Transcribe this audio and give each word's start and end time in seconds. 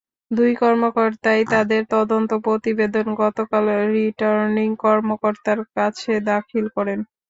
দুই 0.31 0.51
কর্মকর্তাই 0.57 1.41
তাঁদের 1.47 1.81
তদন্ত 1.93 2.31
প্রতিবেদন 2.45 3.05
গতকাল 3.21 3.65
রিটার্নিং 3.91 4.69
কর্মকর্তার 4.83 5.59
কাছে 5.75 6.13
দাখিল 6.29 6.65
করেন। 6.75 6.99